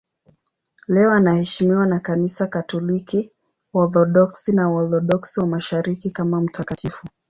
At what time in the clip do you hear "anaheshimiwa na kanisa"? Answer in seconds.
1.11-2.47